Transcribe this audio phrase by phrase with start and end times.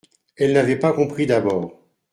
[0.35, 1.77] Elle n'avait pas compris d'abord.